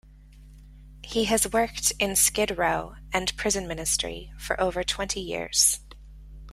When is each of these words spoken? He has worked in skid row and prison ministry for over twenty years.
He 1.03 1.25
has 1.25 1.51
worked 1.53 1.93
in 1.99 2.15
skid 2.15 2.57
row 2.57 2.95
and 3.13 3.37
prison 3.37 3.67
ministry 3.67 4.33
for 4.35 4.59
over 4.59 4.83
twenty 4.83 5.19
years. 5.21 5.79